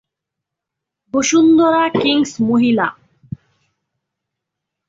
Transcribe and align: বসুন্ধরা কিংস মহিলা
বসুন্ধরা 1.13 1.83
কিংস 1.93 2.31
মহিলা 2.41 2.87